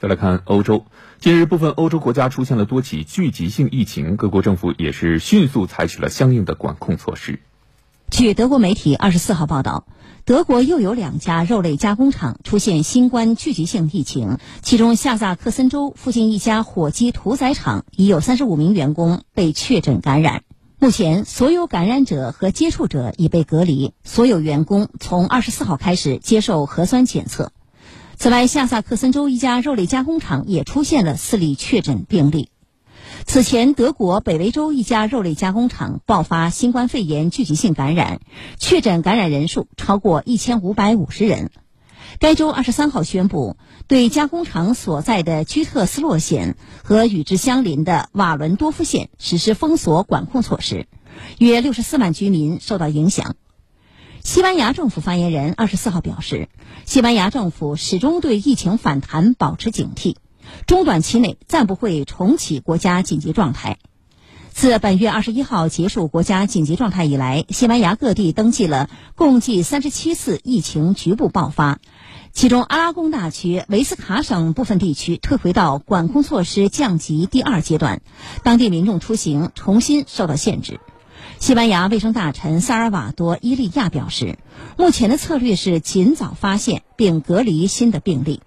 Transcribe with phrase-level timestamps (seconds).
[0.00, 0.84] 再来看欧洲，
[1.18, 7.40] 近日部分欧洲国家出现了多起聚集性疫情，各国政府也是迅速采取了相应的管控措施。
[8.08, 9.88] 据德国媒体二十四号报道，
[10.24, 20.44] 德国又有两家肉类加工厂出现新冠聚集性疫情，其中下萨克森州附近一家火鸡屠宰场已有三十五名员工被确诊感染。
[20.78, 27.50] 目前，所有感染者和接触者已被隔离，所有员工从二十四号开始接受核酸检测。
[28.18, 32.50] 此外，下萨克森州一家肉类加工厂也出现了四例确诊病例。
[33.24, 38.20] 此前，德国北维州一家肉类加工厂爆发新冠肺炎聚集性感染，
[38.58, 41.52] 确诊感染人数超过一千五百五十人。
[42.18, 43.56] 该州二十三号宣布，
[43.86, 50.88] 对加工厂所在的居特斯洛县和与之相邻的瓦伦多夫县实施封锁管控措施，
[51.38, 53.36] 约六十四万居民受到影响。
[54.30, 56.50] 西班牙政府发言人二十四号表示，
[56.84, 60.16] 西班牙政府始终对疫情反弹保持警惕，
[60.66, 63.78] 中短期内暂不会重启国家紧急状态。
[64.50, 71.78] 自本月二十一号结束国家紧急状态以来，西班牙各地登记了共计三十七次疫情局部爆发，
[72.34, 78.02] 其中阿拉贡大区维斯卡省部分地区退回到管控措施降级第二阶段，
[78.42, 80.80] 当地民众出行重新受到限制。
[81.38, 84.38] 西班牙卫生大臣萨尔瓦多·伊利亚表示，
[84.76, 88.42] 目前的策略是尽早发现并隔离新的病例。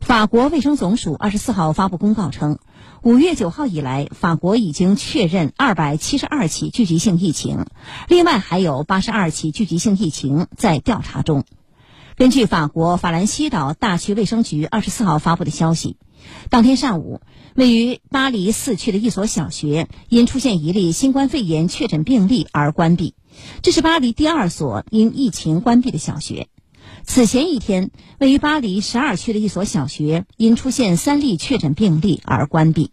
[0.00, 2.58] 法国卫生总署二十四号发布公告称，
[3.02, 7.66] 五月九号以来，法国已经确认二百七十二起聚集性疫情，
[8.08, 11.44] 另外还有八十二起聚集性疫情在调查中。
[12.16, 15.96] 根据法国法兰西岛大区卫生局二十四号发布的消息。
[16.50, 17.20] 当天上午，
[17.56, 23.14] 位于巴黎四区的一所小学因出现一例新冠肺炎确诊病例而关闭，
[23.62, 26.48] 这是巴黎第二所因疫情关闭的小学。
[27.04, 32.92] 此前一天，位于巴黎十二区的一所小学因出现三例确诊病例而关闭。